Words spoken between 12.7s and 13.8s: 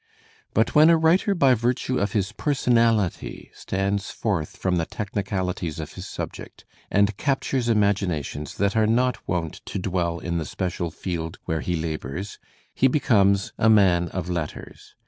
he becomes a'